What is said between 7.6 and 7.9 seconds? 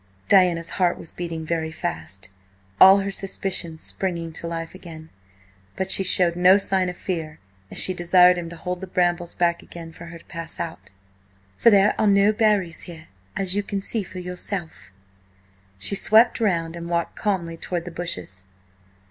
as